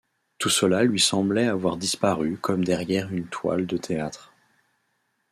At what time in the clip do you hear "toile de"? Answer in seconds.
3.27-3.77